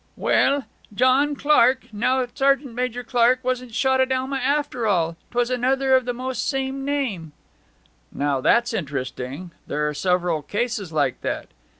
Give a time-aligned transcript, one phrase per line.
[0.17, 5.15] 'Well John Clark now Sergeant Major Clark wasn't shot at Alma after all.
[5.29, 7.33] 'Twas another of almost the same name.'
[8.11, 9.51] 'Now that's interesting!
[9.67, 11.49] There were several cases like that.'